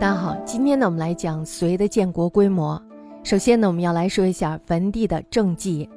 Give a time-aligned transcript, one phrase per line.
[0.00, 2.80] 大家好，今天呢，我们来讲隋的建国规模。
[3.22, 5.88] 首先呢，我们要来说一下文帝的政绩。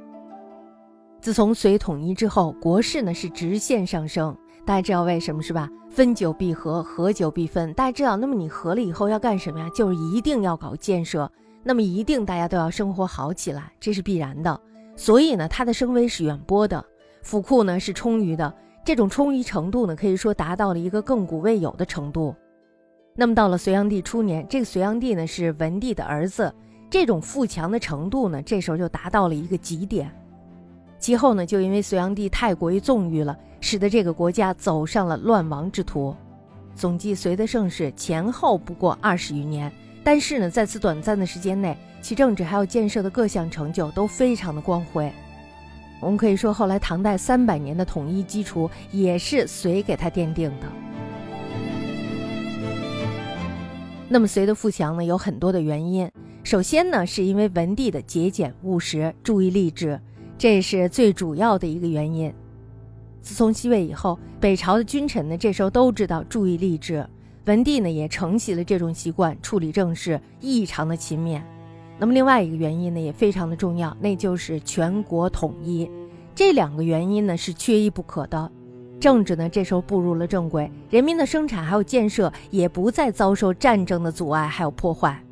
[1.19, 4.37] 自从隋统一之后，国势呢是直线上升。
[4.65, 5.67] 大家知道为什么是吧？
[5.89, 7.73] 分久必合，合久必分。
[7.73, 9.67] 大家知道，那么你合了以后要干什么呀？
[9.73, 11.29] 就是一定要搞建设，
[11.63, 14.61] 那么一定大家都要生活好起来，这是必然的。
[14.95, 16.85] 所以呢，它的声威是远播的，
[17.23, 18.53] 府库呢是充裕的。
[18.85, 22.33] 这种充裕程度呢，可以说达到了一个亘古未有的程度。
[23.19, 26.53] 那么到了隋炀帝初年，这个隋炀帝呢是文帝的儿子，
[26.87, 30.11] 这种富强的程度呢，这时候就达到了一个极点。
[30.99, 36.15] 其后呢，就因为隋炀帝太过于纵欲了，使得这个国家走上了乱亡之途。
[36.75, 39.71] 总计隋的盛世前后不过二十余年，
[40.03, 45.11] 但是呢，在此短暂的时间内，其政治还有建设的各项成就都非常的光辉。
[45.99, 50.67] 我们可以说，后来唐代三百年的统一基础也是隋给他奠定的。
[54.09, 56.09] 那么隋的富强呢，有很多的原因。
[56.43, 59.99] 首先呢，是因为文帝的节俭务实、注意吏治，
[60.37, 62.33] 这是最主要的一个原因。
[63.21, 67.05] 自从西魏以后，北朝的君臣呢，这时候都知道注意吏治，
[67.45, 71.41] 文帝呢也承袭了这种习惯，处理政事异常的勤勉。
[71.99, 75.89] 那么另外一个原因呢，也非常的重要，那就是全国统一。
[76.33, 78.49] 这两个原因呢，是缺一不可的。
[78.99, 85.23] 政治呢，这时候步入了正轨，人民的生产还有建设也不再遭受战争的阻碍还有破坏，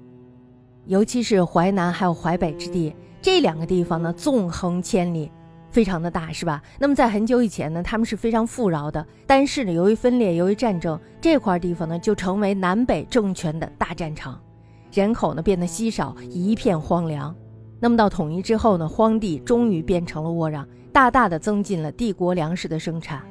[0.86, 5.32] 尤其是淮南还有淮北之地这两个地方呢，纵横千里，
[5.72, 6.62] 非常的大，是吧？
[6.78, 14.40] 那么在很久以前呢，他们是非常富饶的，但是呢，由于分裂，由于战争，这块地方呢，就成为南北政权的大战场，
[14.94, 17.36] 人口呢变得稀少，一片荒凉。
[17.80, 20.64] 那么到统一之后呢，荒地终于变成了沃壤，
[20.94, 23.22] 大大的增进了帝国粮食的生产。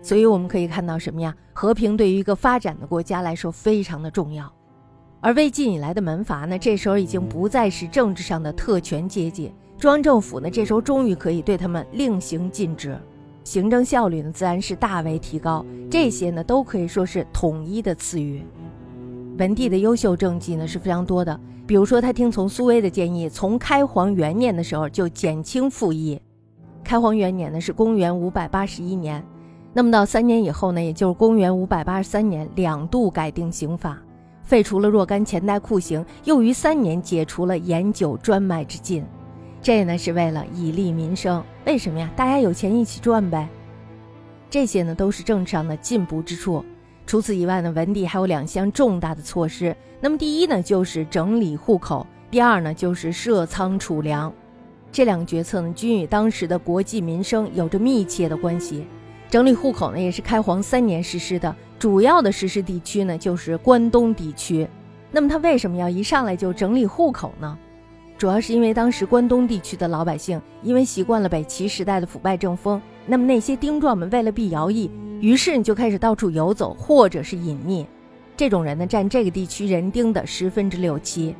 [0.00, 1.34] 所以我们可以看到什么呀？
[1.52, 4.50] 和平对于一个发展的国家来说非常的重要。
[5.20, 12.96] 而魏晋以来的门阀呢，这时候已经不再是政治上的特权阶级，中央政府呢，这时候终于可以对他们令行禁止，
[13.42, 15.66] 行政效率呢自然是大为提高。
[15.90, 18.44] 这些呢都可以说是统一的赐予。
[19.38, 26.20] 文帝的优秀政绩呢是非常多的，比如说他听从苏威的建议，从开皇元年的时候就减轻赋役。
[26.84, 29.20] 开皇元年呢是公元五百八十一年。
[29.78, 33.96] 那么到三年以后呢，也就是公元五百八十三年，两度改定刑法，
[34.42, 39.04] 废除了若干前代酷刑，又于三年解除了盐酒专卖之禁。
[39.62, 41.40] 这呢是为了以利民生。
[41.64, 42.10] 为什么呀？
[42.16, 43.48] 大家有钱一起赚呗。
[44.50, 46.64] 这些呢都是政治上的进步之处。
[47.06, 49.76] 除此以外呢，文帝还有两项重大的措施。
[50.00, 54.32] 那么第一呢就是整理户口，第二呢就是设仓储粮。
[54.90, 58.84] 这两个决策呢均与当时的国计民生有着密切的关系。
[59.30, 61.54] 整理户口呢，也是开皇三年实施的。
[61.78, 64.66] 主要的实施地区呢，就是关东地区。
[65.10, 67.58] 那么他为什么要一上来就整理户口呢？
[68.16, 74.90] 主要是因为当时关东地区的老百姓，因为习惯了北齐时代的腐败政风，那么那些丁壮们为了避徭役，
[75.20, 77.86] 于是你就开始到处游走，或者是隐匿。
[78.36, 81.36] 这种人呢，占这个地区人丁的十分之六七。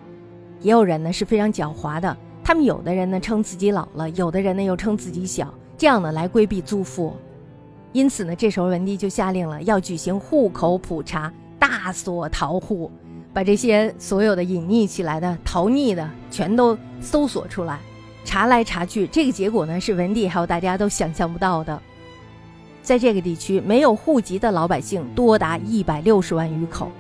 [0.61, 7.17] 也有人呢是非常狡猾的，他们有的人呢称自己老了，有的人呢又称自己小，这样呢来规避租赋。
[7.93, 12.91] 因此呢，这时候文帝就下令了，要举行户口普查，大锁逃户，
[13.33, 17.79] 把这些所有的隐匿起来的、逃匿的，全都搜索出来，
[18.25, 21.81] 查来查去，这个结果呢，是文帝还有大家都想象不到的。
[22.83, 26.91] 在这个地区，没有户籍的老百姓多达一百六十万余口，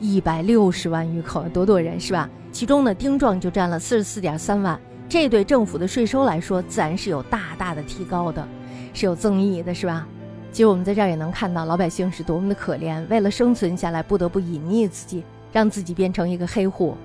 [0.00, 2.28] 一百六十万余口，多多人是吧？
[2.52, 8.46] 其中呢，丁壮就占了四十四点三万，这对政府的税收来说，自然是有大大的提高的，
[8.94, 10.06] 是有增益的，是吧？
[10.50, 15.22] 其实我们在这儿也能看到老百姓是多么的可怜，为了生存下来，不得不隐匿自己，
[15.52, 16.96] 让自己变成一个黑户。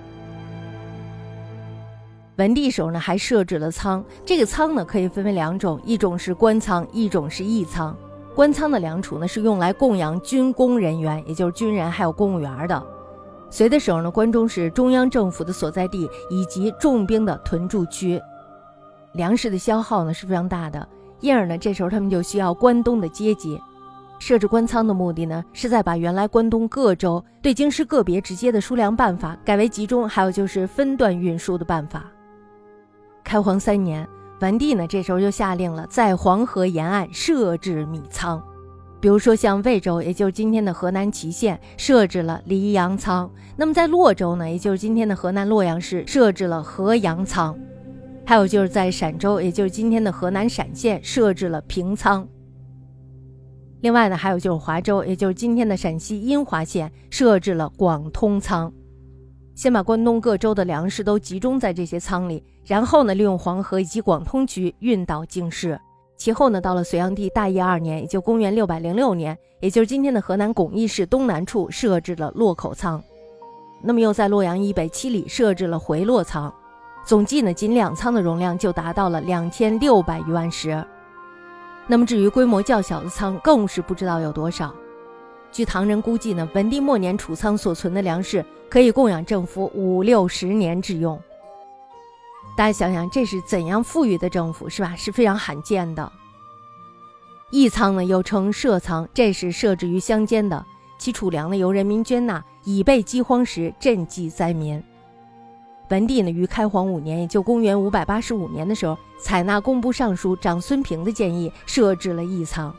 [2.38, 7.96] 文帝时候呢，还设置了仓，这个仓呢可以分为两种，一种是官仓，一种是役仓。
[8.34, 12.84] 官仓的粮储呢是用来供养军工人员，也就是军人还有公务员的。
[13.52, 18.20] 隋的时候呢，关中是中央政府的所在地以及重兵的屯驻区，
[19.14, 20.90] 粮食的消耗呢是非常大的。
[21.24, 23.58] 因而呢，这时候他们就需要关东的阶级
[24.20, 32.06] 设置官仓的目的呢，是在把原来关东各州对京师个别直接的输粮办法改为集中，还有就是分段运输的办法。
[33.24, 34.06] 开皇三年，
[34.42, 38.44] 文帝呢这时候就下令了，在黄河沿岸设置米仓，
[39.00, 47.58] 比如说像魏州，也就是今天的河南淇县，设置了黎阳仓；那么在洛州呢，也就是今天的河南洛阳市，设置了河阳仓。
[48.26, 52.28] 还有就是在陕州，也就是今天的河南陕县，设置了平仓。
[53.82, 58.72] 另外呢，还有就是华州，也就是今天的陕西阴华县，设置了广通仓，
[59.56, 65.78] 先把关东各州的粮食都集中在这些仓里，然后呢，利用黄河以及广通渠运到京师。
[66.16, 73.04] 其后呢，到了隋炀帝大业二年，也就公元六百零六年，也就是今天的河南巩义市东南处，设置了洛口仓。
[73.82, 76.54] 那么又在洛阳以北七里设置了回洛仓，
[77.06, 80.84] 总计呢，仅两仓的容量就达到了两千六百余万石。
[81.86, 84.74] 那么至于规模较小的仓，更是不知道有多少。
[85.52, 91.22] 据唐人估计呢，文帝末年储仓所存的粮食可以供养政府五六十年之用。
[92.56, 94.96] 大家想想，这是怎样富裕的政府，是吧？
[94.96, 96.10] 是非常罕见的。
[97.52, 100.66] 义仓呢，又称社仓，这是设置于乡间的，
[100.98, 104.82] 其储粮呢由人民捐纳，以备饥荒时赈济灾民。
[105.90, 112.74] 文帝呢，于开皇五年，也就公元五百八十五年的时候，采纳工部尚书长孙平的建议，设置了义仓。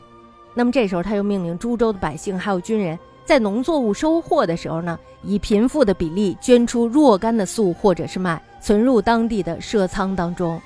[0.53, 10.59] 那么这时候，他又命令诸州的百姓还有军人，在农作物收获的时候呢，以贫富的比例捐出若干的粟或者是麦，存入当地的社仓当中。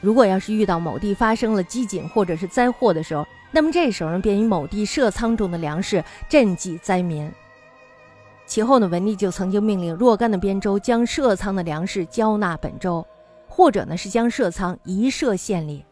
[0.00, 7.30] 如果要是遇到某地发生了饥馑或者是灾祸的时候，那么这时候，便以某地社仓中的粮食赈济灾民。
[8.52, 13.02] 其后呢，文帝就曾经命令若干的边州将设仓的粮食交纳本州，
[13.48, 15.82] 或者呢是将设仓移设县里。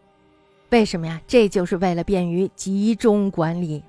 [0.69, 1.19] 为什么呀？
[1.27, 3.83] 这就是为了便于集中管理。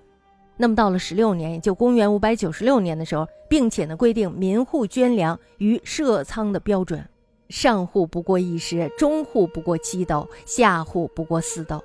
[0.56, 7.06] 那么到了十六年，也就公元五百九十六年的时候，并且呢规定民户捐粮于设仓的标准，
[7.50, 11.84] 上户不过一石，中户不过七斗，下户不过四斗。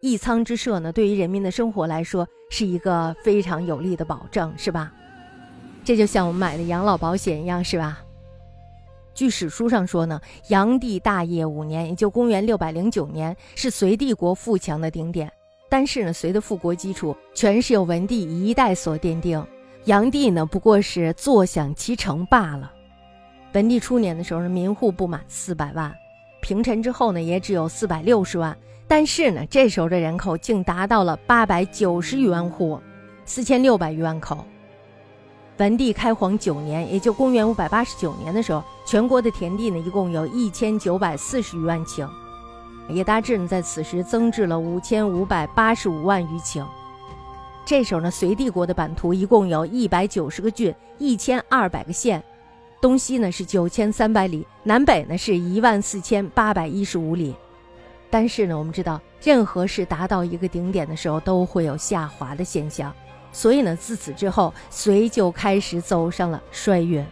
[0.00, 4.92] 一仓之设呢，对于人民的生活来说是一个非常有利的保证，是吧？
[5.90, 7.98] 这就像我们买的养老保险一样，是吧？
[9.12, 15.28] 据史书上说呢，炀帝大业五年，也就公元六百零九年，是隋帝国富强的顶点。
[15.68, 19.44] 但是呢，隋的富国基础全是由文帝一代所奠定，
[19.84, 22.70] 炀帝呢不过是坐享其成罢了。
[23.54, 25.92] 文帝初年的时候呢，民户不满四百万，
[26.40, 28.56] 平陈之后呢，也只有四百六十万。
[28.86, 32.80] 但是呢，这时候的人口竟达到了八百九十余万户，
[33.24, 34.46] 四千六百余万口。
[35.60, 42.08] 文帝开皇九年，也就公元五百八十九年的时候，全国的田地呢，一共有一千九百四十余万顷，
[42.88, 46.64] 也大致呢在此时增至了五千五百八十五万余顷。
[47.66, 52.24] 这时候呢，隋帝国的版图一共有一百九十个郡，一千二百个县，
[52.80, 57.34] 东西呢是九千三百里，南北呢是一万四千八百一十五里。
[58.08, 62.90] 但是呢，我们知道，任何事达到一个顶点的时候，都会有下滑的现象。
[63.32, 67.04] 所以呢，自此之后，隋就开始走上了衰运。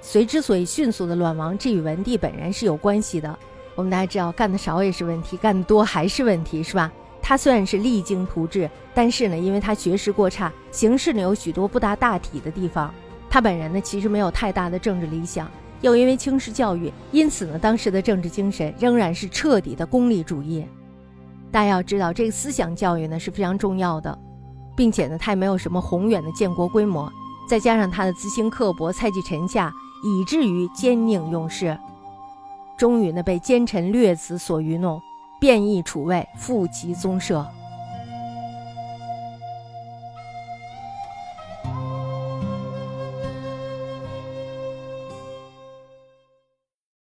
[0.00, 3.38] 隋之所以迅速的乱亡，这与文帝本人是有关系的。
[3.74, 6.92] 我们大家知道，干得少也是问题，干得多还是问题，是吧？
[7.20, 12.92] 他虽然是励精图治，但是呢，因为他学识过差，行事呢有许多不达大体的地方。
[13.30, 15.48] 他本人呢，其实没有太大的政治理想，
[15.80, 20.66] 又因为轻视教育，因此呢，当时的政治精神仍然是彻底的功利主义。
[21.52, 24.18] 大家要知道，这个思想教育呢是非常重要的。
[24.74, 27.10] 并且呢，他也没有什么宏远的建国规模，
[27.48, 29.72] 再加上他的自心刻薄、猜忌臣下，
[30.02, 31.78] 以至于奸佞用事，
[32.76, 35.00] 终于呢被奸臣劣子所愚弄，
[35.40, 37.46] 变异储位，复其宗社。